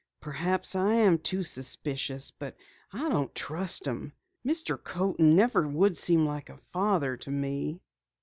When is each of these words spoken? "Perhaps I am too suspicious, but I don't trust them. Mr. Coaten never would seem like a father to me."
"Perhaps 0.19 0.75
I 0.75 0.95
am 0.95 1.19
too 1.19 1.43
suspicious, 1.43 2.31
but 2.31 2.55
I 2.91 3.07
don't 3.07 3.35
trust 3.35 3.83
them. 3.83 4.13
Mr. 4.43 4.83
Coaten 4.83 5.35
never 5.35 5.67
would 5.67 5.95
seem 5.95 6.25
like 6.25 6.49
a 6.49 6.57
father 6.57 7.17
to 7.17 7.29
me." 7.29 7.83